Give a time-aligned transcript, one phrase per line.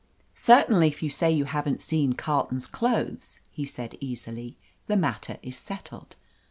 [0.33, 5.55] "Certainly, if you say you haven't seen Carleton's clothes," he said easily, "the matter is
[5.55, 6.15] settled.